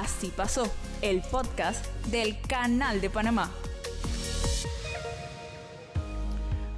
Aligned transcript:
Así 0.00 0.28
pasó, 0.28 0.72
el 1.02 1.22
podcast 1.22 1.84
del 2.06 2.40
Canal 2.42 3.00
de 3.00 3.10
Panamá. 3.10 3.50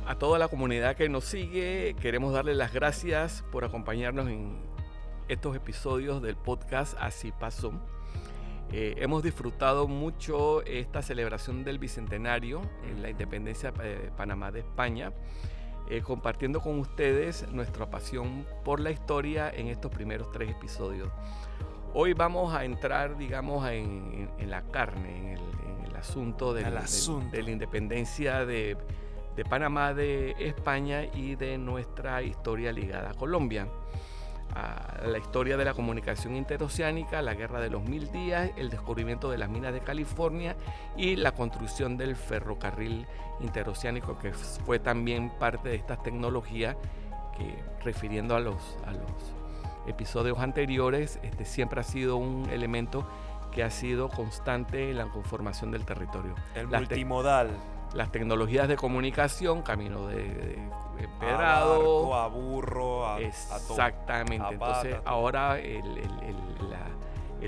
A 0.07 0.15
toda 0.19 0.39
la 0.39 0.49
comunidad 0.49 0.97
que 0.97 1.07
nos 1.11 1.27
sigue, 1.27 1.95
queremos 2.01 2.33
darle 2.33 2.55
las 2.55 2.73
gracias 2.73 3.45
por 3.53 3.67
acompañarnos 3.67 4.27
en 4.31 4.57
estos 5.29 5.55
episodios 5.55 6.23
del 6.23 6.35
podcast 6.35 6.97
Así 6.99 7.31
pasó. 7.31 7.75
Eh, 8.73 8.95
hemos 8.97 9.23
disfrutado 9.23 9.87
mucho 9.87 10.63
esta 10.63 11.03
celebración 11.03 11.63
del 11.63 11.79
Bicentenario 11.79 12.63
en 12.89 13.03
la 13.03 13.11
independencia 13.11 13.71
de 13.71 14.11
Panamá 14.17 14.51
de 14.51 14.61
España, 14.61 15.13
eh, 15.91 16.01
compartiendo 16.01 16.63
con 16.63 16.79
ustedes 16.79 17.47
nuestra 17.53 17.91
pasión 17.91 18.47
por 18.65 18.81
la 18.81 18.91
historia 18.91 19.51
en 19.55 19.67
estos 19.67 19.91
primeros 19.91 20.33
tres 20.33 20.51
episodios. 20.51 21.11
Hoy 21.93 22.13
vamos 22.13 22.55
a 22.55 22.65
entrar, 22.65 23.17
digamos, 23.17 23.69
en, 23.69 24.31
la 24.47 24.63
carne, 24.63 25.33
en 25.33 25.85
el, 25.87 25.97
asunto, 25.97 26.55
de 26.55 26.63
la 26.63 27.51
independencia 27.51 28.45
de, 28.47 28.77
de 29.35 29.45
Panamá, 29.45 29.93
de 29.93 30.37
España 30.39 31.05
y 31.05 31.35
de 31.35 31.59
nuestra 31.59 32.23
historia 32.23 32.73
ligada 32.73 33.11
a 33.11 33.15
Colombia. 33.15 33.67
A 34.55 35.07
la 35.07 35.19
historia 35.19 35.57
de 35.57 35.65
la 35.65 35.75
comunicación 35.75 36.37
interoceánica, 36.37 37.23
la 37.23 37.35
guerra 37.35 37.61
de 37.61 37.71
los 37.71 37.83
mil 37.83 38.11
días, 38.11 38.51
el 38.57 38.69
descubrimiento 38.69 39.31
de 39.31 39.39
las 39.39 39.49
minas 39.49 39.73
de 39.73 39.81
California 39.81 40.57
y 40.97 41.17
la 41.17 41.33
construcción 41.33 41.97
del 41.97 42.17
ferrocarril 42.17 43.07
interoceánico, 43.41 44.19
que 44.19 44.33
fue 44.33 44.79
también 44.79 45.31
parte 45.39 45.69
de 45.71 45.77
estas 45.77 46.03
tecnologías 46.03 46.77
que, 47.37 47.63
refiriendo 47.85 48.35
a 48.35 48.41
los, 48.41 48.77
a 48.85 48.93
los 48.93 49.40
episodios 49.91 50.39
anteriores, 50.39 51.19
este, 51.23 51.45
siempre 51.45 51.81
ha 51.81 51.85
sido 51.85 52.17
un 52.17 52.49
elemento 52.51 53.07
que 53.53 53.63
ha 53.63 53.71
sido 53.71 54.09
constante 54.09 54.91
en 54.91 54.99
la 54.99 55.07
conformación 55.07 55.71
del 55.71 55.85
territorio. 55.85 56.35
El 56.55 56.69
multimodal 56.69 57.51
las 57.95 58.13
tecnologías 58.13 58.69
de 58.69 58.77
comunicación, 58.77 59.63
camino 59.63 60.07
de, 60.07 60.59
empedrado. 60.99 62.15
A, 62.15 62.29
burro, 62.29 63.07
a 63.07 63.21
Exactamente. 63.21 64.47
Entonces, 64.53 64.97
ahora 65.05 65.59
el, 65.59 65.95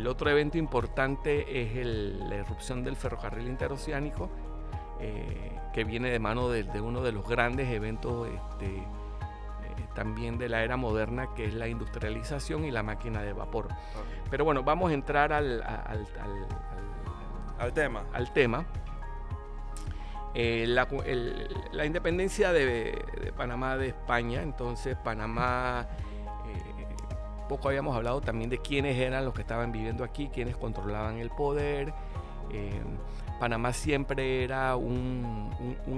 otro 0.07 0.31
evento 0.31 0.59
importante 0.59 1.63
es 1.63 1.87
la 1.87 2.37
erupción 2.37 2.83
del 2.83 2.97
ferrocarril 2.97 3.47
interoceánico, 3.47 4.31
eh, 5.01 5.59
que 5.73 5.85
viene 5.85 6.11
de 6.11 6.19
mano 6.19 6.49
de, 6.49 6.81
uno 6.81 7.03
de 7.03 7.13
los 7.13 7.27
grandes 7.29 7.69
eventos 7.69 8.29
este, 8.29 8.83
también 9.95 10.39
de 10.39 10.49
la 10.49 10.63
era 10.63 10.77
moderna, 10.77 11.35
que 11.35 11.47
es 11.47 11.55
la 11.55 11.69
industrialización 11.69 12.65
y 12.65 12.71
la 12.71 12.83
máquina 12.83 13.23
de 13.23 13.33
vapor. 13.33 13.69
Pero 14.31 14.45
bueno, 14.45 14.63
vamos 14.63 14.91
a 14.91 14.95
entrar 14.95 15.33
al, 15.33 15.63
al 15.63 17.73
tema. 17.73 18.05
Al 18.13 18.33
tema. 18.33 18.67
Eh, 20.35 20.65
la, 20.67 21.85
independencia 21.85 22.53
de, 22.53 23.33
Panamá 23.37 23.77
de 23.77 23.89
España, 23.89 24.43
entonces 24.43 24.97
Panamá, 24.97 25.87
eh, 26.47 26.87
poco 27.49 27.69
habíamos 27.69 27.95
hablado 27.95 28.23
también 28.23 28.49
de 28.49 28.59
quiénes 28.59 28.97
eran 28.97 29.27
los 29.27 29.35
que 29.35 29.43
estaban 29.43 29.73
viviendo 29.73 30.05
aquí, 30.05 30.31
quiénes 30.33 30.57
controlaban 30.57 31.19
el 31.19 31.31
poder. 31.31 31.93
Eh, 32.51 32.81
Panamá 33.39 33.73
siempre 33.73 34.43
era 34.43 34.77
un, 34.77 35.51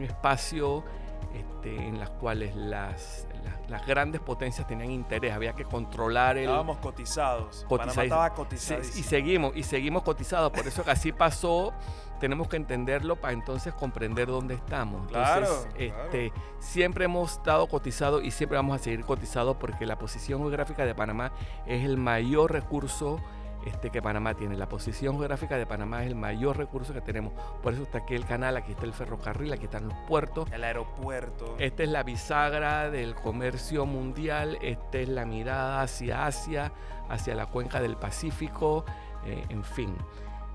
espacio 0.03 0.85
este, 1.33 1.77
en 1.77 1.99
las 1.99 2.11
cuales 2.11 2.55
las, 2.55 3.27
las, 3.69 3.87
grandes 3.87 4.21
potencias 4.21 4.67
tenían 4.67 4.91
interés, 4.91 5.33
había 5.33 5.53
que 5.55 5.65
controlar 5.65 6.37
el... 6.37 6.45
Estábamos 6.45 6.79
cotizados, 6.79 7.67
Panamá 7.69 8.03
estaba 8.03 8.35
cotizado. 8.35 8.81
y 8.81 9.03
seguimos, 9.03 9.57
y 9.57 9.63
seguimos 9.63 10.03
cotizados, 10.03 10.53
por 10.53 10.67
eso 10.67 10.85
que 10.85 10.91
así 10.91 11.13
pasó 11.13 11.73
tenemos 12.21 12.49
que 12.49 12.57
entenderlo 12.57 13.17
para 13.17 13.33
entonces 13.33 13.75
comprender 13.75 14.29
dónde 14.29 14.55
estamos. 14.55 15.07
Entonces, 15.09 15.69
este, 15.77 16.33
siempre 16.59 17.05
hemos 17.05 17.33
estado 17.33 17.67
cotizados 17.67 18.25
y 18.25 18.31
siempre 18.31 18.57
vamos 18.57 18.81
a 18.81 18.83
seguir 18.83 19.05
cotizados 19.05 19.57
porque 19.57 19.85
la 19.85 19.99
posición 19.99 20.41
geográfica 20.41 20.87
de 20.87 20.95
Panamá 20.95 21.33
es 21.67 21.85
el 21.85 21.97
mayor 21.97 22.53
recurso 22.53 23.21
este, 23.65 23.91
que 23.91 24.03
Panamá 24.03 24.35
tiene. 24.35 24.57
La 24.57 24.69
posición 24.69 25.17
geográfica 25.17 25.57
de 25.57 25.67
Panamá 25.67 26.03
es 26.03 26.09
el 26.09 26.15
mayor 26.15 26.57
recurso 26.57 26.93
que 26.93 27.01
tenemos. 27.01 27.33
Por 27.63 27.73
eso 27.73 27.83
está 27.83 27.99
aquí 27.99 28.15
el 28.15 28.27
canal, 28.27 28.57
aquí 28.57 28.73
está 28.73 28.85
el 28.85 28.93
ferrocarril, 28.93 29.53
aquí 29.53 29.65
están 29.65 29.89
los 29.89 29.97
puertos. 30.07 30.51
El 30.53 30.65
aeropuerto. 30.65 31.57
Esta 31.59 31.83
es 31.83 31.89
la 31.89 32.03
bisagra 32.03 32.91
del 32.91 33.15
comercio 33.15 33.87
mundial, 33.87 34.59
esta 34.63 34.99
es 34.99 35.09
la 35.09 35.25
mirada 35.25 35.83
hacia 35.83 36.27
Asia, 36.27 36.73
hacia 37.09 37.35
la 37.35 37.47
cuenca 37.47 37.81
del 37.81 37.97
Pacífico, 37.97 38.85
eh, 39.25 39.45
en 39.49 39.65
fin. 39.65 39.95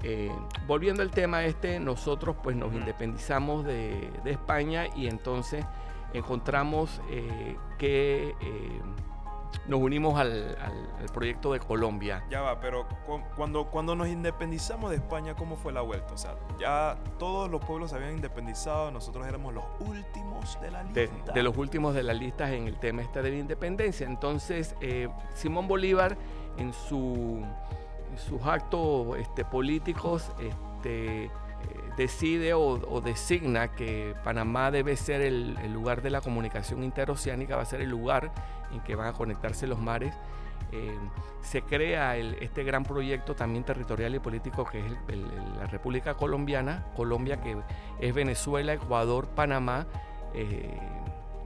Eh, 0.03 0.31
volviendo 0.65 1.01
al 1.01 1.11
tema 1.11 1.43
este, 1.43 1.77
nosotros 1.79 2.37
pues 2.41 2.55
nos 2.55 2.73
independizamos 2.73 3.65
de, 3.65 4.09
España 4.23 4.85
y 4.95 5.07
entonces 5.07 5.65
encontramos 6.13 7.01
eh, 7.09 7.57
que 7.77 8.33
nos 9.67 9.79
unimos 9.79 10.19
al, 10.19 10.57
proyecto 11.13 11.53
de 11.53 11.59
Colombia. 11.59 12.23
Ya 12.29 12.41
va, 12.41 12.59
pero 12.59 12.87
cuando, 13.35 13.65
cuando 13.67 13.95
nos 13.95 14.07
independizamos 14.07 14.91
de 14.91 14.97
España, 14.97 15.35
¿cómo 15.35 15.55
fue 15.55 15.73
la 15.73 15.81
vuelta? 15.81 16.13
O 16.13 16.17
sea, 16.17 16.35
ya 16.59 16.97
todos 17.17 17.49
los 17.49 17.63
pueblos 17.63 17.89
se 17.89 17.95
habían 17.95 18.13
independizado, 18.13 18.91
nosotros 18.91 19.27
éramos 19.27 19.53
los 19.53 19.65
últimos 19.79 20.59
de 20.61 20.71
la 20.71 20.83
lista. 20.83 21.33
De, 21.33 21.43
los 21.43 21.57
últimos 21.57 21.93
de 21.93 22.03
la 22.03 22.13
lista 22.13 22.51
en 22.53 22.67
el 22.67 22.77
tema 22.77 23.01
este 23.01 23.21
de 23.21 23.31
la 23.31 23.37
independencia. 23.37 24.05
Entonces, 24.05 24.75
Simón 25.33 25.67
Bolívar 25.67 26.17
en 26.57 26.73
su 26.73 27.43
sus 28.17 28.41
actos 28.43 29.17
este, 29.17 29.45
políticos 29.45 30.31
este, 30.39 31.25
eh, 31.25 31.31
decide 31.99 32.53
o, 32.53 33.01
designa 33.01 33.75
que 33.75 34.15
Panamá 34.23 34.71
debe 34.71 34.95
ser 34.95 35.19
el, 35.19 35.57
lugar 35.73 36.01
de 36.01 36.09
la 36.09 36.21
comunicación 36.21 36.81
interoceánica, 36.85 37.57
va 37.57 37.63
a 37.63 37.65
ser 37.65 37.81
el 37.81 37.89
lugar 37.89 38.31
en 38.71 38.79
que 38.81 38.95
van 38.95 39.07
a 39.07 39.13
conectarse 39.13 39.67
los 39.67 39.79
mares. 39.79 40.15
Eh, 40.71 40.97
se 41.41 41.61
crea 41.61 42.15
este 42.15 42.63
gran 42.63 42.83
proyecto 42.83 43.35
también 43.35 43.65
territorial 43.65 44.15
y 44.15 44.19
político 44.19 44.63
que 44.63 44.79
es 44.79 45.17
la 45.57 45.67
República 45.67 46.13
Colombiana, 46.13 46.85
Colombia 46.95 47.41
que 47.41 47.57
es 47.99 48.13
Venezuela, 48.13 48.73
Ecuador, 48.73 49.27
Panamá. 49.35 49.85
Eh, 50.33 50.79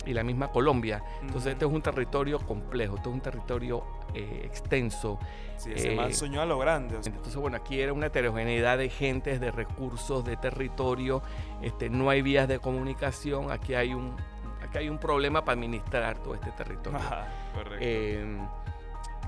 y 0.06 0.14
la 0.14 0.24
misma 0.24 0.50
Colombia. 0.50 1.04
Entonces, 1.22 1.54
este 1.54 1.66
es 1.66 1.72
un 1.72 1.82
territorio 1.82 2.40
complejo, 2.40 2.96
este 2.96 3.10
es 3.10 3.16
un 3.16 3.22
territorio 3.22 3.84
eh, 4.14 4.42
extenso. 4.46 5.20
Sí, 5.58 5.72
ese 5.74 5.96
eh, 5.96 6.14
soñó 6.14 6.42
a 6.42 6.46
lo 6.46 6.58
grande. 6.60 6.96
Entonces, 6.96 7.36
bueno, 7.36 7.58
aquí 7.58 7.80
era 7.80 7.94
una 7.94 8.08
heterogeneidad 8.08 8.78
de 8.78 8.90
gentes, 8.90 9.40
de 9.40 9.52
recursos, 9.52 10.24
de 10.26 10.38
territorio. 10.38 11.22
Este, 11.62 11.90
no 11.90 12.10
hay 12.10 12.22
vías 12.22 12.48
de 12.48 12.60
comunicación. 12.60 13.52
Aquí 13.52 13.74
hay 13.74 13.94
un, 13.94 14.16
aquí 14.62 14.80
hay 14.80 14.90
un 14.90 14.98
problema 14.98 15.46
para 15.46 15.54
administrar 15.54 16.18
todo 16.20 16.36
este 16.36 16.52
territorio. 16.52 17.00
correcto. 17.54 17.78
Eh, 17.80 18.38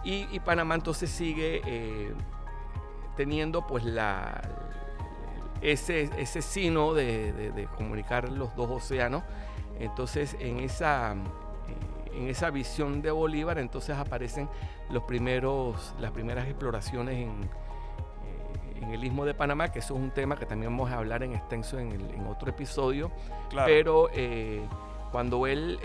y, 0.04 0.40
Panamá 0.42 0.76
entonces 0.76 1.10
sigue 1.10 2.14
teniendo 3.18 3.66
pues 3.66 3.84
la, 3.86 4.40
ese, 5.62 6.12
ese 6.20 6.44
sino 6.44 6.94
de, 6.94 7.32
de 7.34 7.66
comunicar 7.76 8.30
los 8.30 8.56
dos 8.56 8.70
océanos 8.70 9.24
entonces, 9.80 10.36
en 10.40 10.60
esa, 10.60 11.14
eh, 11.14 12.18
en 12.18 12.28
esa 12.28 12.50
visión 12.50 13.02
de 13.02 13.12
Bolívar, 13.12 13.58
entonces 13.58 13.98
aparecen 13.98 14.50
los 14.90 15.04
primeros, 15.04 15.96
las 16.00 16.12
primeras 16.12 16.48
exploraciones 16.48 17.16
en, 17.16 17.44
eh, 17.44 18.82
en 18.82 18.92
el 18.92 19.04
istmo 19.04 19.26
de 19.26 19.34
Panamá, 19.34 19.72
que 19.72 19.80
eso 19.80 19.96
es 19.96 20.00
un 20.00 20.12
tema 20.12 20.38
que 20.38 20.46
también 20.46 20.72
vamos 20.72 20.92
a 20.92 20.98
hablar 20.98 21.24
en 21.24 21.34
extenso 21.34 21.80
en, 21.80 22.26
otro 22.28 22.50
episodio. 22.50 23.12
Pero 23.66 24.10
eh, 24.14 24.66
cuando 25.12 25.48
él, 25.48 25.80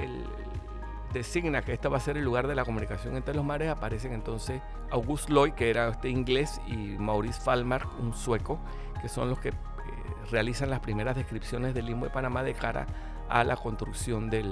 designa 1.13 1.63
que 1.63 1.73
este 1.73 1.89
va 1.89 1.97
a 1.97 2.01
ser 2.01 2.17
el 2.17 2.25
lugar 2.25 2.47
de 2.47 2.55
la 2.55 2.65
comunicación 2.65 3.17
entre 3.17 3.35
los 3.35 3.45
mares, 3.45 3.69
aparecen 3.69 4.13
entonces 4.13 4.63
August 4.91 5.29
Lloyd, 5.29 5.53
que 5.53 5.71
era 5.71 5.89
este 5.89 6.09
inglés, 6.09 6.61
y 6.67 6.97
Maurice 6.99 7.41
Falmark, 7.41 7.89
un 8.01 8.15
sueco, 8.15 8.61
que 9.01 9.09
son 9.09 9.29
los 9.29 9.39
que 9.41 9.53
realizan 10.31 10.71
las 10.71 10.81
primeras 10.81 11.17
descripciones 11.17 11.75
del 11.75 11.89
istmo 11.89 12.05
de 12.05 12.11
Panamá 12.11 12.43
de 12.43 12.55
cara 12.55 12.87
a 13.29 13.45
la 13.45 13.57
construcción 13.57 14.31
de 14.31 14.45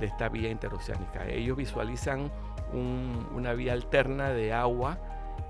esta 0.00 0.28
vía 0.28 0.50
interoceánica. 0.50 1.26
Ellos 1.26 1.56
visualizan 1.56 2.30
una 2.72 3.52
vía 3.52 3.72
alterna 3.72 4.30
de 4.30 4.52
agua 4.52 4.98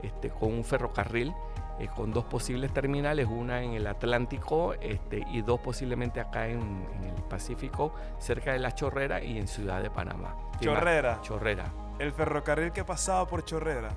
este, 0.02 0.30
con 0.30 0.52
un 0.54 0.64
ferrocarril, 0.64 1.34
eh, 1.78 1.88
con 1.94 2.12
dos 2.12 2.24
posibles 2.24 2.72
terminales, 2.72 3.26
una 3.30 3.62
en 3.62 3.72
el 3.72 3.86
Atlántico 3.86 4.74
este, 4.74 5.24
y 5.30 5.42
dos 5.42 5.60
posiblemente 5.60 6.20
acá 6.20 6.48
en, 6.48 6.86
el 7.04 7.22
Pacífico, 7.24 7.94
cerca 8.18 8.52
de 8.52 8.58
La 8.58 8.74
Chorrera 8.74 9.22
y 9.22 9.38
en 9.38 9.46
Ciudad 9.46 9.82
de 9.82 9.90
Panamá. 9.90 10.36
Chorrera. 10.60 11.20
Chorrera. 11.22 11.72
El 11.98 12.12
ferrocarril 12.12 12.72
que 12.72 12.84
pasaba 12.84 13.26
por 13.26 13.44
Chorrera 13.44 13.90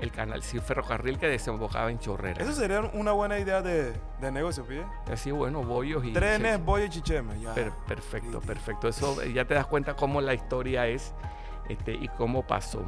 el 0.00 0.12
canal 0.12 0.42
sí 0.42 0.58
ferrocarril 0.60 1.18
que 1.18 1.26
desembocaba 1.28 1.90
en 1.90 1.98
Chorrera. 1.98 2.42
Eso 2.42 2.52
sería 2.52 2.80
una 2.92 3.12
buena 3.12 3.38
idea 3.38 3.62
de, 3.62 3.92
negocio, 4.30 4.64
¿pide? 4.64 4.84
Así, 5.10 5.30
bueno, 5.30 5.62
bollos 5.62 6.04
y... 6.04 6.12
Trenes, 6.12 6.62
bollos 6.64 6.88
y 6.88 6.90
chicheme, 6.90 7.40
ya. 7.40 7.54
perfecto, 7.54 8.40
perfecto. 8.40 8.88
Eso 8.88 9.22
ya 9.24 9.44
te 9.46 9.54
das 9.54 9.66
cuenta 9.66 9.94
cómo 9.96 10.20
la 10.20 10.34
historia 10.34 10.86
es 10.86 11.14
este, 11.68 11.94
y 11.94 12.08
cómo 12.08 12.46
pasó. 12.46 12.84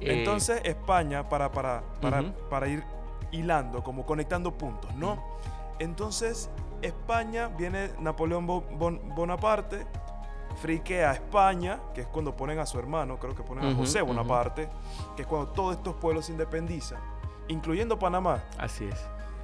Eh, 0.00 0.18
Entonces, 0.18 0.60
España, 0.64 1.28
para, 1.28 1.50
para, 1.50 1.82
para, 2.00 2.22
para 2.50 2.68
ir 2.68 2.84
hilando, 3.32 3.82
como 3.82 4.04
conectando 4.06 4.56
puntos, 4.56 4.94
¿no? 4.94 5.22
Entonces, 5.78 6.50
España 6.82 7.48
viene 7.48 7.90
Napoleón 7.98 8.46
Bo- 8.46 8.60
Bon- 8.72 9.00
Bonaparte, 9.14 9.86
friquea 10.56 11.10
a 11.10 11.14
España, 11.14 11.78
que 11.94 12.02
es 12.02 12.06
cuando 12.06 12.34
ponen 12.36 12.58
a 12.58 12.66
su 12.66 12.78
hermano, 12.78 13.18
creo 13.18 13.34
que 13.34 13.42
ponen 13.42 13.64
a 13.66 13.74
José. 13.76 14.02
Bonaparte, 14.02 14.68
que 15.16 15.22
es 15.22 15.28
cuando 15.28 15.48
todos 15.52 15.76
estos 15.76 15.94
pueblos 15.94 16.26
se 16.26 16.32
independizan, 16.32 16.98
incluyendo 17.48 17.98
Panamá. 17.98 18.42
Así 18.58 18.84
es. 18.86 19.00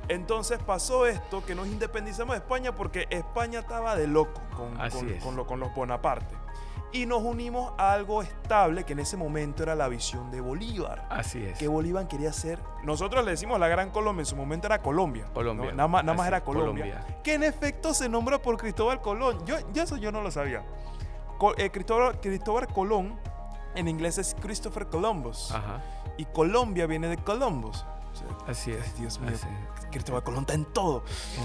Entonces 0.09 0.59
pasó 0.59 1.07
esto, 1.07 1.45
que 1.47 1.55
nos 1.55 1.67
independizamos 1.69 2.35
de 2.35 2.39
España 2.39 2.75
porque 2.75 3.07
España 3.11 3.61
estaba 3.61 3.95
de 3.95 4.07
loco 4.09 4.41
con, 4.57 4.75
con- 4.77 5.09
es. 5.11 5.23
con 5.23 5.37
lo- 5.37 5.47
con 5.47 5.61
los 5.61 5.73
Bonaparte. 5.75 6.35
Y 6.95 7.07
nos 7.07 7.23
unimos 7.23 7.73
a 7.79 7.95
algo 7.95 8.21
estable, 8.23 8.85
que 8.85 8.93
en 8.93 8.99
ese 8.99 9.17
momento 9.17 9.63
era 9.63 9.75
la 9.75 9.89
visión 9.89 10.31
de 10.31 10.43
Bolívar. 10.43 11.07
Así 11.09 11.43
es. 11.43 11.57
Que 11.59 11.67
Bolívar 11.67 12.07
quería 12.07 12.35
ser. 12.35 12.59
Nosotros 12.83 13.25
le 13.25 13.31
decimos 13.31 13.59
la 13.59 13.67
Gran 13.69 13.89
Colombia, 13.91 14.21
en 14.23 14.27
su 14.27 14.37
momento 14.37 14.67
era 14.67 14.83
Colombia. 14.83 15.25
Colombia. 15.33 15.71
¿no? 15.71 15.77
Nada 15.77 15.89
más, 15.89 16.05
nada 16.05 16.19
más 16.19 16.25
Así 16.27 16.29
era 16.35 16.45
Colombia, 16.45 16.85
Colombia. 16.97 17.21
Que 17.23 17.33
en 17.35 17.45
efecto 17.45 17.95
se 17.95 18.11
nombra 18.11 18.43
por 18.43 18.59
Cristóbal 18.59 19.01
Colón. 19.01 19.39
Yo, 19.47 19.57
yo 19.73 19.83
eso 19.85 19.97
yo 19.97 20.13
no 20.13 20.21
lo 20.21 20.31
sabía. 20.31 20.63
Eh, 21.57 21.71
Cristóbal, 21.71 22.21
Cristóbal 22.21 22.67
Colón 22.69 23.19
en 23.75 23.89
inglés 23.89 24.19
es 24.19 24.37
Christopher 24.41 24.87
Columbus. 24.87 25.51
Ajá. 25.51 25.81
Y 26.17 26.25
Colombia 26.27 26.87
viene 26.87 27.09
de 27.09 27.17
Columbus. 27.17 27.85
O 28.13 28.15
sea, 28.15 28.27
Así 28.47 28.71
es. 28.71 28.97
Dios 28.99 29.19
mío. 29.21 29.31
Es. 29.31 29.47
Cristóbal 29.91 30.23
Colón 30.23 30.41
está 30.41 30.55
en 30.55 30.65
todo. 30.67 31.03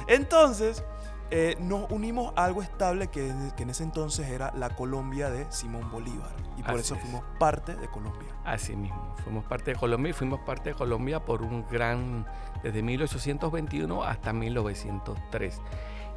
Entonces, 0.08 0.84
eh, 1.32 1.56
nos 1.60 1.90
unimos 1.92 2.34
a 2.36 2.46
algo 2.46 2.62
estable 2.62 3.08
que, 3.08 3.34
que 3.56 3.64
en 3.64 3.70
ese 3.70 3.84
entonces 3.84 4.28
era 4.30 4.52
la 4.56 4.70
Colombia 4.70 5.30
de 5.30 5.50
Simón 5.52 5.90
Bolívar. 5.92 6.30
Y 6.58 6.62
por 6.64 6.72
Así 6.72 6.82
eso 6.82 6.96
es. 6.96 7.02
fuimos 7.02 7.24
parte 7.40 7.76
de 7.76 7.88
Colombia. 7.90 8.30
Así 8.44 8.76
mismo, 8.76 9.14
fuimos 9.24 9.44
parte 9.46 9.72
de 9.72 9.78
Colombia 9.78 10.10
y 10.10 10.14
fuimos 10.14 10.40
parte 10.42 10.70
de 10.70 10.76
Colombia 10.76 11.24
por 11.24 11.42
un 11.42 11.66
gran, 11.70 12.26
desde 12.64 12.82
1821 12.82 14.04
hasta 14.04 14.34
1903. 14.34 15.62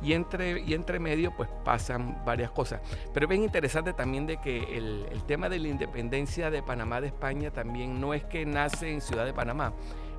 Y 0.02 0.14
entre, 0.14 0.60
y 0.60 0.74
entre 0.74 0.98
medio 0.98 1.32
pues 1.36 1.48
pasan 1.64 2.22
varias 2.24 2.50
cosas. 2.50 2.80
Pero 3.12 3.26
es 3.26 3.30
bien 3.30 3.42
interesante 3.42 3.92
también 3.92 4.26
de 4.26 4.40
que 4.40 4.76
el, 4.78 5.06
el 5.10 5.22
tema 5.24 5.48
de 5.48 5.58
la 5.58 5.68
independencia 5.68 6.50
de 6.50 6.62
Panamá 6.62 7.00
de 7.00 7.08
España 7.08 7.50
también 7.50 8.00
no 8.00 8.14
es 8.14 8.24
que 8.24 8.46
nace 8.46 8.90
en 8.90 9.00
Ciudad 9.00 9.26
de 9.26 9.32
Panamá. 9.34 9.72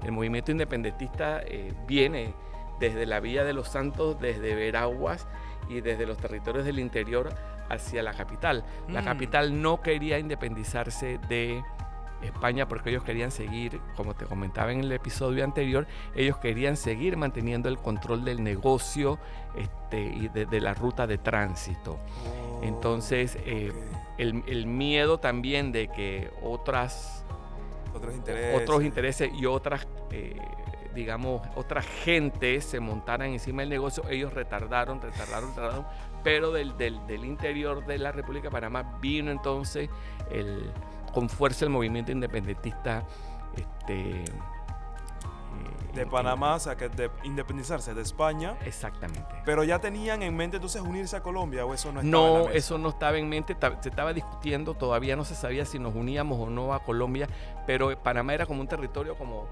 El 0.04 0.12
movimiento 0.12 0.51
independentista 0.51 1.42
eh, 1.45 1.74
viene 1.88 2.33
desde 2.80 3.06
la 3.06 3.19
Villa 3.19 3.44
de 3.44 3.54
los 3.54 3.68
Santos, 3.69 4.19
desde 4.19 4.56
Veraguas 4.56 5.28
y 5.69 5.81
desde 5.81 6.06
los 6.06 6.18
territorios 6.18 6.66
del 6.66 6.80
interior 6.80 7.30
hacia 7.69 8.04
la 8.04 8.13
capital. 8.13 8.66
La 8.89 9.01
Mm. 9.01 9.06
capital 9.06 9.62
no 9.62 9.81
quería 9.81 10.18
independizarse 10.19 11.19
de 11.30 11.63
España 12.24 12.68
porque 12.68 12.90
ellos 12.92 13.04
querían 13.04 13.32
seguir, 13.32 13.80
como 13.96 14.14
te 14.16 14.26
comentaba 14.26 14.72
en 14.72 14.82
el 14.82 14.92
episodio 14.92 15.44
anterior, 15.44 15.88
ellos 16.16 16.38
querían 16.38 16.78
seguir 16.78 17.18
manteniendo 17.18 17.70
el 17.70 17.78
control 17.78 18.24
del 18.26 18.44
negocio 18.44 19.18
este, 19.56 20.02
y 20.02 20.28
de, 20.30 20.46
de 20.46 20.62
la 20.62 20.74
ruta 20.74 21.08
de 21.08 21.18
tránsito. 21.18 21.98
Entonces, 22.62 23.38
eh. 23.46 23.72
El, 24.18 24.44
el 24.46 24.68
miedo 24.68 25.20
también 25.20 25.72
de 25.72 25.88
que 25.88 26.30
otras, 26.44 27.26
otros 27.96 28.14
intereses. 28.14 28.62
otros 28.62 28.84
intereses 28.84 29.32
y 29.34 29.48
otras, 29.48 29.88
eh, 30.12 30.36
digamos, 30.94 31.42
otras 31.56 31.88
gentes 31.88 32.66
se 32.66 32.80
montaran 32.80 33.30
encima 33.32 33.62
del 33.64 33.70
negocio, 33.70 34.04
ellos 34.12 34.32
retardaron, 34.32 35.02
retardaron, 35.02 35.50
retardaron, 35.50 35.88
pero 36.24 36.52
del, 36.52 36.78
del- 36.78 37.04
del 37.08 37.26
interior 37.26 37.84
de 37.88 37.98
la 37.98 38.12
República 38.12 38.50
de 38.50 38.52
Panamá 38.52 39.00
vino 39.02 39.32
entonces 39.32 39.90
el, 40.30 40.70
con 41.13 41.30
fuerza 41.30 41.66
el 41.66 41.72
movimiento 41.72 42.12
independentista. 42.12 43.04
Este, 43.56 44.24
eh, 44.24 44.25
De 45.94 46.04
en- 46.04 46.10
Panamá, 46.10 46.56
o 46.56 46.60
sea, 46.60 46.78
que 46.78 46.88
de 46.88 47.12
independizarse 47.24 47.94
de 47.94 48.02
España. 48.02 48.56
en- 48.62 48.68
exactamente. 48.68 49.36
Pero 49.44 49.63
ya 49.66 49.80
tenían 49.80 50.24
en 50.24 50.36
mente 50.36 50.58
entonces 50.58 50.81
unirse 50.81 51.18
a 51.18 51.22
Colombia 51.22 51.66
o 51.66 51.74
eso 51.74 51.92
no 51.92 52.00
estaba 52.00 52.06
en 52.06 52.12
No, 52.12 52.38
la 52.40 52.44
mesa? 52.46 52.58
eso 52.58 52.78
no 52.78 52.90
estaba 52.90 53.18
en 53.18 53.28
mente, 53.28 53.58
se 53.81 53.90
estaba 53.90 54.13
discutiendo, 54.13 54.74
todavía 54.74 55.16
no 55.18 55.25
se 55.25 55.36
sabía 55.36 55.66
si 55.66 55.80
nos 55.80 55.94
uníamos 55.94 56.40
o 56.40 56.50
no 56.50 56.74
a 56.74 56.80
Colombia, 56.84 57.28
pero 57.68 57.98
Panamá 58.02 58.34
era 58.34 58.46
como 58.46 58.62
un 58.62 58.68
territorio 58.68 59.18
como, 59.18 59.48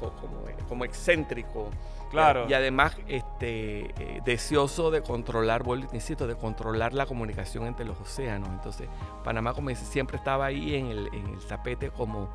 co- 0.00 0.12
como, 0.12 0.42
como 0.68 0.84
excéntrico. 0.84 1.70
Claro. 2.10 2.46
Y 2.48 2.54
además 2.54 2.96
este, 3.08 3.86
eh, 4.00 4.20
deseoso 4.24 4.90
de 4.90 5.02
controlar, 5.02 5.62
vuelvo 5.64 5.88
insisto, 5.92 6.26
de 6.26 6.36
controlar 6.36 6.92
la 6.94 7.04
comunicación 7.06 7.66
entre 7.66 7.84
los 7.84 8.00
océanos. 8.00 8.48
Entonces, 8.50 8.88
Panamá, 9.24 9.52
como 9.54 9.70
dice, 9.70 9.84
siempre 9.84 10.16
estaba 10.16 10.46
ahí 10.46 10.76
en 10.76 10.86
el, 10.86 11.08
en 11.12 11.26
el 11.34 11.40
tapete 11.46 11.90
como, 11.90 12.30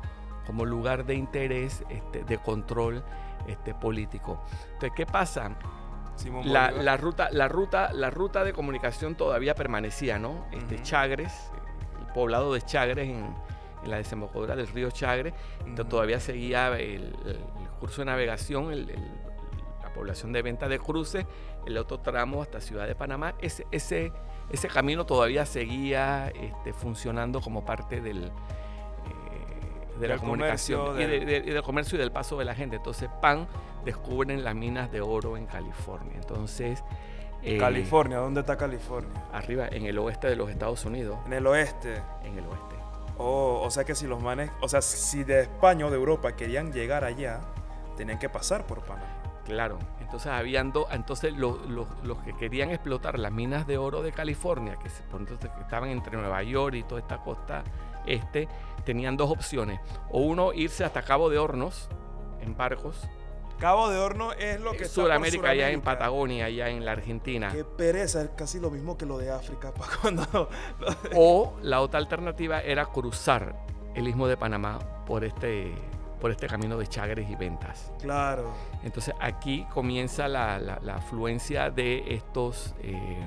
como 0.46 0.66
lugar 0.66 1.06
de 1.06 1.14
interés, 1.14 1.84
este, 1.88 2.22
de 2.22 2.38
control 2.38 3.02
este, 3.46 3.74
político. 3.74 4.38
Entonces, 4.74 4.92
¿qué 4.94 5.06
pasa? 5.06 5.56
La, 6.44 6.96
ruta, 6.98 7.30
la, 7.32 7.48
ruta, 7.48 7.90
la 7.94 8.10
ruta 8.10 8.44
de 8.44 8.52
comunicación 8.52 9.14
todavía 9.14 9.54
permanecía, 9.54 10.18
¿no? 10.18 10.44
Este. 10.52 10.80
Chagres, 10.82 11.50
el 11.98 12.06
poblado 12.12 12.52
de 12.52 12.60
Chagres 12.60 13.08
en, 13.08 13.34
en 13.84 13.90
la 13.90 13.96
desembocadura 13.98 14.54
del 14.56 14.68
río 14.68 14.90
Chagres, 14.90 15.34
to- 15.74 15.82
Ujú. 15.82 15.90
todavía 15.90 16.20
seguía 16.20 16.68
el, 16.78 17.14
curso 17.80 18.02
de 18.02 18.06
navegación, 18.06 18.72
el- 18.72 18.90
el- 18.90 19.20
la 19.82 19.92
población 19.92 20.32
de 20.32 20.42
venta 20.42 20.68
de 20.68 20.78
cruces, 20.78 21.26
el 21.66 21.76
otro 21.76 21.98
tramo 22.00 22.42
hasta 22.42 22.60
Ciudad 22.60 22.86
de 22.86 22.94
Panamá. 22.94 23.34
Ese, 23.40 23.66
ese, 23.72 24.12
ese 24.50 24.68
camino 24.68 25.04
todavía 25.04 25.44
seguía 25.46 26.28
este, 26.28 26.72
funcionando 26.72 27.40
como 27.40 27.64
parte 27.64 28.00
del, 28.00 28.24
eh, 28.26 28.30
de 30.00 30.08
la 30.08 30.18
comunicación 30.18 30.96
de- 30.96 31.42
y 31.46 31.50
del 31.50 31.62
comercio 31.62 31.96
y 31.96 32.00
del 32.00 32.12
paso 32.12 32.38
de 32.38 32.44
la 32.44 32.54
gente. 32.54 32.76
Entonces, 32.76 33.08
PAN 33.20 33.46
descubren 33.84 34.44
las 34.44 34.54
minas 34.54 34.90
de 34.92 35.00
oro 35.00 35.36
en 35.36 35.46
California. 35.46 36.12
Entonces, 36.14 36.82
eh, 37.42 37.58
California, 37.58 38.18
¿dónde 38.18 38.40
está 38.40 38.56
California? 38.56 39.10
arriba, 39.32 39.66
en 39.68 39.86
el 39.86 39.98
oeste 39.98 40.28
de 40.28 40.36
los 40.36 40.48
Estados 40.50 40.84
Unidos, 40.84 41.18
En 41.26 41.32
el 41.32 41.46
oeste. 41.46 42.00
en 42.24 42.38
el 42.38 42.46
oeste. 42.46 42.76
Oh, 43.24 43.60
o 43.62 43.70
sea 43.70 43.84
que 43.84 43.94
si 43.94 44.06
los 44.08 44.20
manes, 44.20 44.50
o 44.60 44.68
sea, 44.68 44.82
si 44.82 45.22
de 45.22 45.42
España 45.42 45.86
o 45.86 45.90
de 45.90 45.96
Europa 45.96 46.34
querían 46.34 46.72
llegar 46.72 47.04
allá, 47.04 47.40
tenían 47.96 48.18
que 48.18 48.28
pasar 48.28 48.66
por 48.66 48.80
Panamá. 48.84 49.22
Claro, 49.44 49.78
entonces 50.00 50.30
habían 50.32 50.72
dos, 50.72 50.86
entonces 50.90 51.32
los, 51.36 51.64
los- 51.66 51.86
los 52.02 52.18
que 52.18 52.32
querían 52.36 52.70
explotar 52.70 53.18
las 53.20 53.30
minas 53.32 53.66
de 53.66 53.78
oro 53.78 54.02
de 54.02 54.10
California, 54.12 54.76
que, 54.82 54.88
se- 54.88 55.04
entonces, 55.04 55.38
que 55.38 55.60
estaban 55.60 55.90
entre 55.90 56.16
Nueva 56.16 56.42
York 56.42 56.74
y 56.74 56.82
toda 56.82 57.00
esta 57.00 57.18
costa 57.18 57.62
este, 58.06 58.48
tenían 58.84 59.16
dos 59.16 59.30
opciones. 59.30 59.78
O 60.10 60.20
uno, 60.22 60.52
irse 60.52 60.84
hasta 60.84 61.02
Cabo 61.02 61.30
de 61.30 61.38
Hornos 61.38 61.88
en 62.40 62.56
barcos, 62.56 63.00
Cabo 63.62 63.88
de 63.90 63.98
Horno 63.98 64.32
es 64.32 64.60
lo 64.60 64.72
que 64.72 64.86
Sudamérica, 64.86 65.50
allá 65.50 65.70
en. 65.70 65.80
Patagonia, 65.82 66.46
allá 66.46 66.68
en 66.68 66.84
la 66.84 66.92
Argentina. 66.92 67.50
Qué 67.52 67.64
pereza, 67.64 68.22
es 68.22 68.30
casi 68.36 68.58
lo 68.58 68.70
mismo 68.70 68.98
que 68.98 69.06
lo 69.06 69.18
de 69.18 69.30
África 69.30 69.72
para 69.72 69.92
cuando 70.02 70.48
O 71.14 71.54
la 71.62 71.80
otra 71.80 71.98
alternativa 72.00 72.60
era 72.60 72.86
cruzar 72.86 73.54
el 73.94 74.08
istmo 74.08 74.26
de 74.26 74.36
Panamá 74.36 74.78
por 75.06 75.22
este, 75.24 75.72
por 76.20 76.30
este 76.32 76.48
camino 76.48 76.76
de 76.76 76.86
Chagres 76.88 77.30
y 77.30 77.36
Ventas. 77.36 77.92
Claro. 78.00 78.52
Entonces 78.82 79.14
aquí 79.20 79.64
comienza 79.72 80.26
la, 80.28 80.58
la- 80.58 80.80
la 80.82 80.96
afluencia 80.96 81.70
de 81.70 82.02
estos 82.14 82.74
eh, 82.82 83.18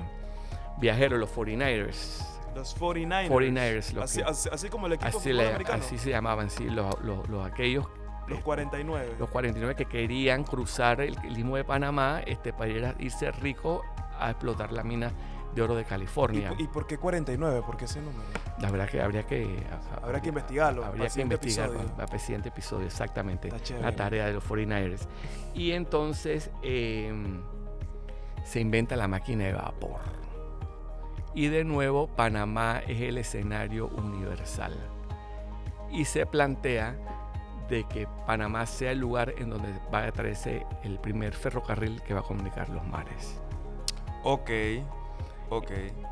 viajeros, 0.78 1.18
los 1.18 1.30
49ers. 1.34 2.24
Los 2.54 2.78
49ers. 2.78 3.28
49ers, 3.28 3.92
lo 3.92 4.02
así, 4.02 4.18
que- 4.18 4.24
así, 4.24 4.48
así 4.52 4.68
como 4.68 4.86
el 4.86 4.94
equipo 4.94 5.18
Así, 5.18 5.32
le- 5.32 5.50
así 5.72 5.98
se 5.98 6.10
llamaban, 6.10 6.50
sí, 6.50 6.64
los, 6.64 6.98
los- 7.02 7.28
los 7.28 7.46
aquellos, 7.46 7.86
Los 8.26 8.38
este, 8.38 8.44
49. 8.44 9.14
los 9.18 9.28
49 9.30 9.74
que 9.76 9.84
querían 9.86 10.44
cruzar 10.44 11.00
el, 11.00 11.16
el 11.24 11.38
istmo 11.38 11.56
de 11.56 11.64
Panamá 11.64 12.20
este, 12.26 12.52
para 12.52 12.68
ir 12.70 12.84
a- 12.84 12.94
irse 12.98 13.30
rico 13.32 13.82
a 14.18 14.30
explotar 14.30 14.72
la 14.72 14.82
mina 14.82 15.12
de 15.54 15.62
oro 15.62 15.74
de 15.74 15.82
¿Y, 15.82 15.84
California. 15.84 16.52
¿Y 16.58 16.66
por 16.66 16.86
qué 16.86 16.98
49? 16.98 17.62
¿Por 17.64 17.76
qué 17.78 17.86
ese 17.86 18.00
número? 18.00 18.22
La 18.58 18.70
verdad 18.70 18.88
que 18.88 19.00
habría 19.00 19.22
que... 19.26 19.62
Habrá 20.02 20.20
que 20.20 20.28
investigarlo. 20.28 20.84
Habría 20.84 21.08
que 21.08 21.22
investigar 21.22 21.70
el 22.12 22.18
siguiente 22.20 22.48
episodio, 22.50 22.86
exactamente. 22.86 23.50
La 23.80 23.92
tarea 23.92 24.26
de 24.26 24.34
los 24.34 24.44
49ers. 24.46 25.06
Y 25.54 25.72
entonces 25.72 26.50
eh, 26.62 27.12
se 28.44 28.60
inventa 28.60 28.96
la 28.96 29.08
máquina 29.08 29.44
de 29.44 29.52
vapor. 29.54 30.00
Y 31.34 31.48
de 31.48 31.64
nuevo, 31.64 32.06
Panamá 32.08 32.80
es 32.86 33.00
el 33.00 33.18
escenario 33.18 33.88
universal. 33.88 34.74
Y 35.90 36.04
se 36.06 36.26
plantea 36.26 36.96
de 37.68 37.84
que 37.84 38.06
Panamá 38.26 38.66
sea 38.66 38.92
el 38.92 38.98
lugar 38.98 39.34
en 39.38 39.50
donde 39.50 39.68
va 39.92 40.04
a 40.04 40.12
traerse 40.12 40.64
el 40.82 40.98
primer 40.98 41.34
ferrocarril 41.34 42.00
que 42.02 42.14
va 42.14 42.20
a 42.20 42.22
comunicar 42.22 42.68
los 42.68 42.84
mares. 42.86 43.40
Ok. 44.22 44.50
Ok. 45.48 45.70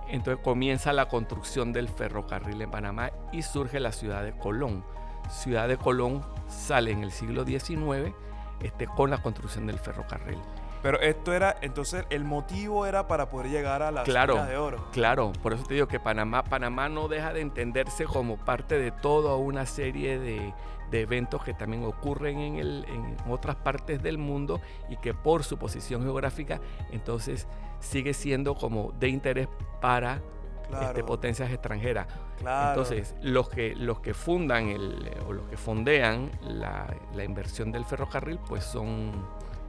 Entonces 0.09 0.43
comienza 0.45 0.93
la 0.93 1.07
construcción 1.09 1.73
del 1.73 1.89
ferrocarril 1.89 2.63
en 2.63 2.71
Panamá 2.71 3.11
y 3.33 3.43
surge 3.43 3.81
la 3.81 3.93
ciudad 3.93 4.23
de 4.23 4.33
Colón. 4.33 4.85
Ciudad 5.31 5.69
de 5.69 5.77
Colón 5.77 6.25
sale 6.49 6.93
en 6.93 7.03
el 7.03 7.11
siglo 7.11 7.45
XIX 7.45 8.15
este, 8.61 8.87
con 8.87 9.11
la 9.11 9.19
construcción 9.23 9.67
del 9.67 9.79
ferrocarril. 9.79 10.39
Pero 10.83 11.01
esto 11.01 11.33
era, 11.33 11.57
entonces 11.63 12.05
el 12.11 12.25
motivo 12.25 12.85
era 12.85 13.09
para 13.09 13.31
poder 13.31 13.51
llegar 13.51 13.83
a 13.83 13.91
las 13.91 14.05
Claro. 14.05 14.35
minas 14.35 14.51
de 14.51 14.59
oro. 14.59 14.85
Claro, 14.93 15.33
por 15.43 15.55
eso 15.55 15.65
te 15.65 15.75
digo 15.75 15.89
que 15.89 15.99
Panamá, 15.99 16.45
Panamá 16.45 16.91
no 16.91 17.09
deja 17.09 17.33
de 17.33 17.41
entenderse 17.41 18.05
como 18.05 18.37
parte 18.37 18.79
de 18.79 18.91
toda 18.93 19.35
una 19.37 19.65
serie 19.65 20.19
de, 20.19 20.53
de 20.95 21.01
eventos 21.01 21.43
que 21.43 21.55
también 21.55 21.85
ocurren 21.85 22.39
en, 22.39 22.57
el- 22.57 22.85
en 22.89 23.17
otras 23.29 23.57
partes 23.57 24.01
del 24.03 24.17
mundo 24.19 24.61
y 24.89 24.97
que 24.99 25.13
por 25.13 25.43
su 25.43 25.59
posición 25.59 26.03
geográfica, 26.03 26.61
entonces 26.93 27.49
sigue 27.81 28.15
siendo 28.15 28.55
como 28.55 28.93
de 29.01 29.09
interés 29.09 29.49
para 29.81 30.21
Claro. 30.69 30.87
este, 30.87 31.05
potencias 31.05 31.51
extranjeras. 31.53 32.07
claro. 32.39 32.71
Entonces, 32.71 33.15
los 33.21 33.51
que, 33.51 33.75
los 33.77 34.01
que 34.01 34.15
fundan 34.15 34.69
el, 34.69 35.11
o 35.29 35.33
los 35.35 35.47
que 35.49 35.59
fondean 35.59 36.31
la, 36.43 36.87
la 37.15 37.23
inversión 37.23 37.71
del 37.71 37.85
ferrocarril, 37.85 38.39
pues 38.49 38.65
son 38.65 39.13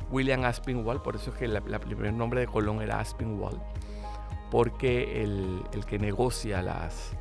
William 0.09 0.45
Aspinwall, 0.45 1.01
por 1.01 1.17
eso 1.17 1.31
es 1.31 1.35
que 1.37 1.45
el 1.45 1.61
primer 1.81 2.13
nombre 2.13 2.39
de 2.39 2.47
Colón 2.47 2.81
era 2.81 3.01
Aspinwall, 3.01 3.59
porque 4.51 5.21
el, 5.21 5.63
el 5.73 5.85
que 5.85 5.99
negocia 5.99 6.61
las 6.61 7.11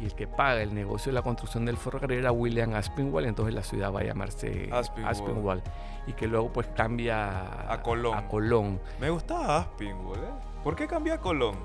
y 0.00 0.04
el 0.04 0.14
que 0.14 0.26
paga 0.26 0.62
el 0.62 0.74
negocio 0.74 1.10
de 1.10 1.14
la 1.14 1.22
construcción 1.22 1.64
del 1.64 1.76
ferrocarril 1.76 2.18
era 2.18 2.32
William 2.32 2.74
Aspinwall, 2.74 3.24
entonces 3.24 3.54
la 3.54 3.62
ciudad 3.62 3.92
va 3.92 4.00
a 4.00 4.04
llamarse 4.04 4.68
Aspinwall. 4.72 5.10
Aspinwall, 5.10 5.62
y 6.06 6.12
que 6.12 6.26
luego 6.26 6.52
pues 6.52 6.66
cambia 6.68 7.72
A 7.72 7.82
Colón. 7.82 8.16
a 8.16 8.28
Colón. 8.28 8.80
Me 9.00 9.10
gustaba 9.10 9.58
Aspinwall, 9.58 10.18
¿eh? 10.18 10.32
¿Por 10.62 10.76
qué 10.76 10.86
cambió 10.86 11.14
a 11.14 11.18
Colón? 11.18 11.56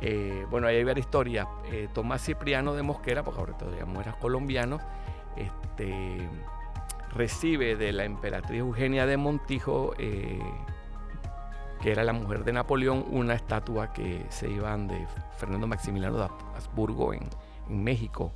Eh, 0.00 0.46
bueno, 0.50 0.66
ahí 0.66 0.76
hay 0.76 0.84
varias 0.84 1.06
historias. 1.06 1.46
Eh, 1.70 1.88
Tomás 1.92 2.22
Cipriano 2.24 2.74
de 2.74 2.82
Mosquera, 2.82 3.22
porque 3.22 3.40
ahora 3.40 3.58
todavía 3.58 3.84
era 4.00 4.12
colombiano, 4.12 4.78
este, 5.36 6.28
recibe 7.12 7.76
de 7.76 7.92
la 7.92 8.04
emperatriz 8.04 8.60
Eugenia 8.60 9.06
de 9.06 9.16
Montijo, 9.16 9.94
eh, 9.98 10.40
que 11.82 11.92
era 11.92 12.04
la 12.04 12.12
mujer 12.12 12.44
de 12.44 12.52
Napoleón, 12.52 13.04
una 13.10 13.34
estatua 13.34 13.92
que 13.92 14.24
se 14.28 14.48
iban 14.50 14.86
de 14.86 15.06
Fernando 15.36 15.66
Maximiliano 15.66 16.18
de 16.18 16.24
Habsburgo 16.56 17.12
en, 17.12 17.28
en 17.68 17.84
México. 17.84 18.32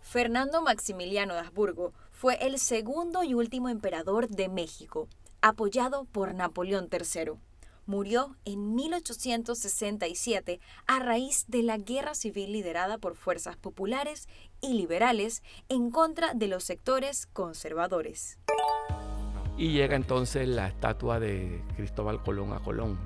Fernando 0.00 0.60
Maximiliano 0.62 1.34
de 1.34 1.40
Habsburgo 1.40 1.92
fue 2.10 2.34
el 2.44 2.58
segundo 2.58 3.22
y 3.22 3.34
último 3.34 3.68
emperador 3.68 4.28
de 4.28 4.48
México, 4.48 5.08
apoyado 5.40 6.04
por 6.04 6.34
Napoleón 6.34 6.88
III. 6.90 7.32
Murió 7.86 8.36
en 8.44 8.74
1867 8.74 10.60
a 10.86 10.98
raíz 10.98 11.44
de 11.48 11.62
la 11.62 11.78
guerra 11.78 12.14
civil 12.14 12.52
liderada 12.52 12.98
por 12.98 13.16
fuerzas 13.16 13.56
populares 13.56 14.28
y 14.60 14.74
liberales 14.74 15.42
en 15.68 15.90
contra 15.90 16.34
de 16.34 16.48
los 16.48 16.64
sectores 16.64 17.26
conservadores. 17.26 18.38
Y 19.56 19.72
llega 19.72 19.96
entonces 19.96 20.48
la 20.48 20.68
estatua 20.68 21.20
de 21.20 21.62
Cristóbal 21.76 22.22
Colón 22.22 22.52
a 22.52 22.60
Colón. 22.60 22.98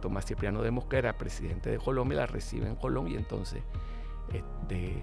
Tomás 0.00 0.26
Cipriano 0.26 0.62
de 0.62 0.70
Mosquera, 0.70 1.16
presidente 1.18 1.70
de 1.70 1.78
Colombia, 1.78 2.18
la 2.18 2.26
recibe 2.26 2.66
en 2.66 2.76
Colón 2.76 3.08
y 3.08 3.14
entonces 3.14 3.62
este, 4.32 5.02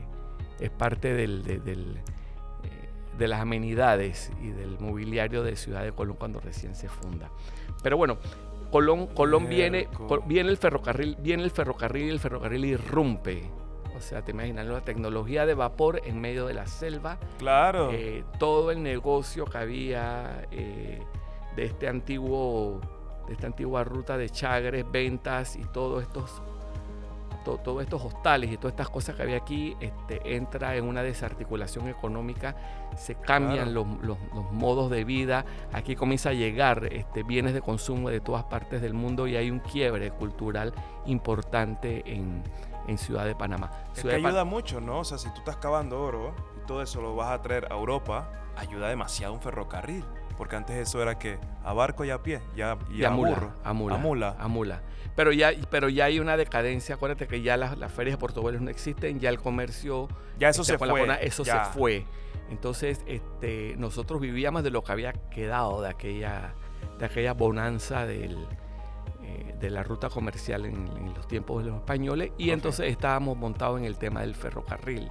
es 0.59 0.69
parte 0.69 1.13
del- 1.13 1.43
de, 1.43 1.59
del, 1.59 1.97
eh, 1.97 2.89
de 3.17 3.27
las 3.27 3.41
amenidades 3.41 4.31
y 4.41 4.49
del 4.49 4.79
mobiliario 4.79 5.43
de 5.43 5.55
Ciudad 5.55 5.83
de 5.83 5.91
Colón 5.91 6.15
cuando 6.17 6.39
recién 6.39 6.75
se 6.75 6.89
funda. 6.89 7.29
Pero 7.83 7.97
bueno, 7.97 8.17
Colón, 8.71 9.07
Colón 9.07 9.49
viene, 9.49 9.87
viene 10.27 10.49
el 10.49 10.57
ferrocarril, 10.57 11.17
viene 11.19 11.43
el 11.43 11.51
ferrocarril 11.51 12.05
y 12.05 12.09
el 12.09 12.19
ferrocarril 12.19 12.65
irrumpe. 12.65 13.49
O 13.97 13.99
sea, 13.99 14.23
te 14.23 14.31
imaginas 14.31 14.65
la 14.65 14.81
tecnología 14.81 15.45
de 15.45 15.53
vapor 15.53 16.01
en 16.05 16.19
medio 16.21 16.45
de 16.47 16.53
la 16.53 16.65
selva 16.65 17.19
Claro. 17.37 17.91
eh, 17.91 18.23
todo 18.39 18.71
el 18.71 18.81
negocio 18.81 19.45
que 19.45 19.57
había 19.57 20.47
eh, 20.51 21.01
de 21.55 21.65
este 21.65 21.87
antiguo 21.89 22.79
de 23.27 23.33
esta 23.33 23.47
antigua 23.47 23.83
ruta 23.83 24.17
de 24.17 24.29
chagres, 24.29 24.83
ventas 24.91 25.55
y 25.55 25.63
todos 25.65 26.01
estos 26.01 26.41
to- 27.43 27.57
todos 27.57 27.83
estos 27.83 28.03
hostales 28.03 28.51
y 28.51 28.57
todas 28.57 28.71
estas 28.73 28.89
cosas 28.89 29.15
que 29.15 29.21
había 29.23 29.37
aquí 29.37 29.75
este, 29.79 30.35
entra 30.35 30.75
en 30.75 30.85
una 30.85 31.01
desarticulación 31.03 31.87
económica, 31.89 32.55
se 32.95 33.15
cambian 33.15 33.73
los, 33.73 33.87
los- 34.01 34.17
los 34.33 34.51
modos 34.51 34.89
de 34.91 35.03
vida, 35.03 35.45
aquí 35.73 35.95
comienza 35.95 36.29
a 36.29 36.33
llegar 36.33 36.85
este, 36.91 37.23
bienes 37.23 37.53
de 37.53 37.61
consumo 37.61 38.09
de 38.09 38.19
todas 38.19 38.43
partes 38.45 38.81
del 38.81 38.93
mundo 38.93 39.27
y 39.27 39.35
hay 39.35 39.49
un 39.51 39.59
quiebre 39.59 40.11
cultural 40.11 40.73
importante 41.05 42.03
en, 42.05 42.43
en 42.87 42.97
Ciudad 42.97 43.25
de 43.25 43.35
Panamá. 43.35 43.71
Es 43.93 44.01
Ciudad 44.01 44.15
que 44.15 44.21
Pan- 44.21 44.31
ayuda 44.31 44.43
mucho, 44.45 44.81
¿no? 44.81 44.99
O 44.99 45.03
sea, 45.03 45.17
si 45.17 45.29
tú 45.29 45.39
estás 45.39 45.57
cavando 45.57 46.01
oro 46.01 46.33
y 46.61 46.65
todo 46.65 46.81
eso 46.81 47.01
lo 47.01 47.15
vas 47.15 47.31
a 47.31 47.41
traer 47.41 47.67
a 47.71 47.75
Europa, 47.75 48.29
ayuda 48.57 48.89
demasiado 48.89 49.33
un 49.33 49.41
ferrocarril. 49.41 50.03
Porque 50.41 50.55
antes 50.55 50.75
eso 50.75 50.99
era 51.03 51.19
que 51.19 51.37
a 51.63 51.71
barco 51.71 52.03
y 52.03 52.09
a 52.09 52.23
pie, 52.23 52.41
ya, 52.55 52.75
y, 52.89 53.01
y 53.01 53.03
a, 53.03 53.09
a 53.09 53.11
mula, 53.11 53.29
burro. 53.29 53.53
a 53.63 53.73
mula, 53.73 53.93
A 53.95 53.97
mula. 53.99 54.35
a 54.39 54.47
mula. 54.47 54.81
Pero 55.15 55.31
ya, 55.31 55.51
pero 55.69 55.87
ya 55.87 56.05
hay 56.05 56.19
una 56.19 56.35
decadencia, 56.35 56.95
acuérdate 56.95 57.27
que 57.27 57.43
ya 57.43 57.57
las, 57.57 57.77
las 57.77 57.91
ferias 57.91 58.15
de 58.15 58.19
portugueses 58.19 58.59
no 58.59 58.71
existen, 58.71 59.19
ya 59.19 59.29
el 59.29 59.37
comercio, 59.37 60.07
Ya 60.39 60.49
eso 60.49 60.63
este, 60.63 60.73
se 60.73 60.77
fue. 60.79 60.89
corona, 60.89 61.13
eso 61.17 61.43
ya. 61.43 61.65
se 61.65 61.73
fue. 61.77 62.05
Entonces, 62.49 63.01
este, 63.05 63.75
nosotros 63.77 64.19
vivíamos 64.19 64.63
de 64.63 64.71
lo 64.71 64.83
que 64.83 64.91
había 64.93 65.13
quedado 65.13 65.79
de 65.83 65.89
aquella, 65.89 66.55
de 66.97 67.05
aquella 67.05 67.33
bonanza 67.33 68.07
del, 68.07 68.47
eh, 69.31 69.55
de 69.59 69.69
la 69.69 69.83
ruta 69.83 70.09
comercial 70.09 70.65
en, 70.65 70.87
en 70.97 71.13
los 71.13 71.27
tiempos 71.27 71.63
de 71.63 71.69
los 71.69 71.79
españoles 71.79 72.31
y 72.37 72.49
entonces 72.49 72.89
estábamos 72.89 73.37
montados 73.37 73.79
en 73.79 73.85
el 73.85 73.97
tema 73.97 74.21
del 74.21 74.35
ferrocarril. 74.35 75.09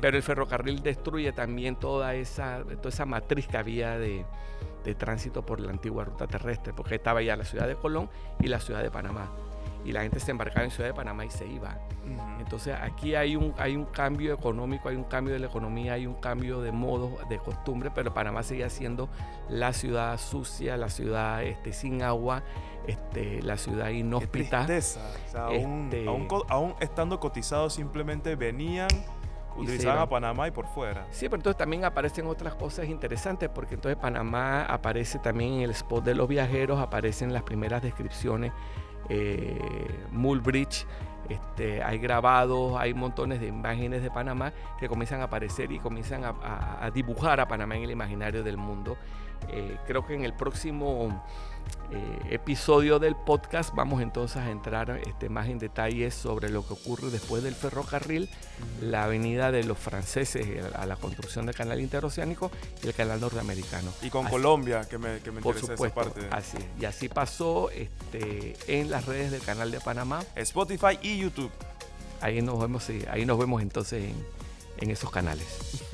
Pero 0.00 0.16
el 0.16 0.22
ferrocarril 0.22 0.82
destruye 0.82 1.32
también 1.32 1.76
toda 1.76 2.14
esa, 2.14 2.62
toda 2.64 2.88
esa 2.88 3.06
matriz 3.06 3.46
que 3.46 3.56
había 3.56 3.98
de, 3.98 4.24
de 4.84 4.94
tránsito 4.94 5.44
por 5.44 5.60
la 5.60 5.70
antigua 5.70 6.04
ruta 6.04 6.26
terrestre, 6.26 6.72
porque 6.72 6.96
estaba 6.96 7.22
ya 7.22 7.36
la 7.36 7.44
ciudad 7.44 7.66
de 7.66 7.76
Colón 7.76 8.10
y 8.40 8.48
la 8.48 8.60
ciudad 8.60 8.82
de 8.82 8.90
Panamá. 8.90 9.30
Y 9.84 9.92
la 9.92 10.00
gente 10.00 10.18
se 10.18 10.30
embarcaba 10.30 10.64
en 10.64 10.70
ciudad 10.70 10.88
de 10.88 10.94
Panamá 10.94 11.26
y 11.26 11.30
se 11.30 11.46
iba. 11.46 11.78
Entonces 12.38 12.74
aquí 12.80 13.14
hay 13.14 13.36
un, 13.36 13.52
hay 13.58 13.76
un 13.76 13.84
cambio 13.84 14.32
económico, 14.32 14.88
hay 14.88 14.96
un 14.96 15.04
cambio 15.04 15.34
de 15.34 15.40
la 15.40 15.46
economía, 15.46 15.94
hay 15.94 16.06
un 16.06 16.14
cambio 16.14 16.62
de 16.62 16.72
modos, 16.72 17.12
de 17.28 17.38
costumbre, 17.38 17.90
pero 17.94 18.14
Panamá 18.14 18.42
sigue 18.42 18.68
siendo 18.70 19.10
la 19.50 19.74
ciudad 19.74 20.16
sucia, 20.18 20.78
la 20.78 20.88
ciudad 20.88 21.42
este, 21.42 21.74
sin 21.74 22.02
agua, 22.02 22.42
este, 22.86 23.42
la 23.42 23.56
ciudad 23.56 23.86
Qué 23.86 23.94
inhóspita. 23.94 24.66
tristeza. 24.66 25.00
O 25.26 25.30
sea, 25.30 25.44
aún, 25.46 25.84
Este- 25.92 26.06
aún 26.08 26.28
aún 26.48 26.74
estando 26.80 27.18
cotizados, 27.20 27.72
simplemente 27.74 28.36
venían, 28.36 28.88
utilizaban 29.56 30.00
a 30.00 30.08
Panamá 30.08 30.48
y 30.48 30.50
por 30.50 30.66
fuera. 30.66 31.06
Sí, 31.10 31.26
pero 31.26 31.36
entonces 31.36 31.56
también 31.56 31.84
aparecen 31.84 32.26
otras 32.26 32.54
cosas 32.56 32.86
interesantes, 32.88 33.48
porque 33.48 33.74
entonces 33.76 33.96
Panamá 34.00 34.64
aparece 34.66 35.18
también 35.20 35.54
en 35.54 35.60
el 35.62 35.70
spot 35.70 36.04
de 36.04 36.14
los 36.14 36.28
viajeros, 36.28 36.80
aparecen 36.80 37.32
las 37.32 37.42
primeras 37.44 37.80
descripciones, 37.82 38.52
eh, 39.08 39.58
Mulbridge, 40.10 40.86
este, 41.28 41.82
hay 41.82 41.98
grabados, 41.98 42.76
hay 42.78 42.94
montones 42.94 43.40
de 43.40 43.46
imágenes 43.46 44.02
de 44.02 44.10
Panamá 44.10 44.52
que 44.78 44.88
comienzan 44.88 45.20
a 45.20 45.24
aparecer 45.24 45.70
y 45.72 45.78
comienzan 45.78 46.24
a, 46.24 46.30
a- 46.42 46.84
a 46.86 46.90
dibujar 46.90 47.40
a 47.40 47.48
Panamá 47.48 47.76
en 47.76 47.84
el 47.84 47.90
imaginario 47.90 48.42
del 48.42 48.56
mundo. 48.56 48.96
Eh, 49.50 49.76
creo 49.86 50.06
que 50.06 50.14
en 50.14 50.24
el 50.24 50.32
próximo 50.32 51.24
eh, 51.92 52.18
episodio 52.30 52.98
del 52.98 53.14
podcast 53.14 53.74
vamos 53.74 54.02
entonces 54.02 54.38
a 54.38 54.50
entrar 54.50 55.00
este, 55.06 55.28
más 55.28 55.48
en 55.48 55.58
detalles 55.58 56.14
sobre 56.14 56.48
lo 56.48 56.66
que 56.66 56.72
ocurre 56.72 57.10
después 57.10 57.42
del 57.42 57.54
ferrocarril, 57.54 58.28
la 58.80 59.04
avenida 59.04 59.52
de 59.52 59.62
los 59.64 59.78
franceses 59.78 60.46
eh, 60.46 60.62
a 60.74 60.86
la 60.86 60.96
construcción 60.96 61.46
del 61.46 61.54
canal 61.54 61.80
interoceánico 61.80 62.50
y 62.82 62.88
el 62.88 62.94
canal 62.94 63.20
norteamericano. 63.20 63.92
Y 64.02 64.10
con 64.10 64.26
Así- 64.26 64.32
Colombia, 64.32 64.82
que 64.88 64.98
me, 64.98 65.20
que 65.20 65.30
me 65.30 65.40
Por 65.42 65.54
interesa 65.56 65.74
supuesto, 65.76 66.00
esa 66.00 66.10
parte. 66.14 66.28
así. 66.34 66.58
Y 66.80 66.84
así 66.86 67.08
pasó 67.08 67.70
este, 67.70 68.56
en 68.66 68.90
las 68.90 69.04
redes 69.06 69.30
del 69.30 69.42
canal 69.42 69.70
de 69.70 69.80
Panamá. 69.80 70.22
Spotify 70.36 70.98
y 71.02 71.18
YouTube. 71.18 71.50
Ahí 72.20 72.40
nos 72.42 72.58
vemos, 72.58 72.82
sí, 72.84 73.04
ahí 73.10 73.26
nos 73.26 73.38
vemos 73.38 73.60
entonces 73.62 74.04
en, 74.04 74.26
en 74.78 74.90
esos 74.90 75.10
canales. 75.10 75.82